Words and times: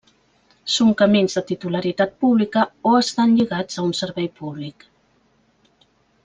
Són 0.75 0.93
camins 1.01 1.35
de 1.39 1.43
titularitat 1.51 2.15
pública 2.25 2.63
o 2.93 2.97
estan 3.03 3.37
lligats 3.41 3.79
a 3.79 3.85
un 3.91 3.95
servei 4.01 4.31
públic. 4.41 4.89